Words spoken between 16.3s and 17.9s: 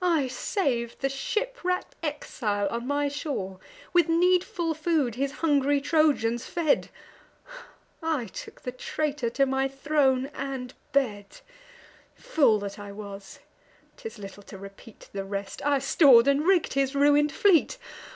rigg'd his ruin'd fleet.